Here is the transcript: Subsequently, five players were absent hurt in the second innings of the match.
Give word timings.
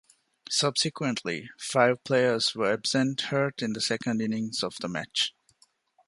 Subsequently, 0.49 1.47
five 1.59 2.03
players 2.03 2.55
were 2.55 2.73
absent 2.73 3.21
hurt 3.29 3.61
in 3.61 3.73
the 3.73 3.81
second 3.81 4.19
innings 4.19 4.63
of 4.63 4.75
the 4.81 4.87
match. 4.89 5.35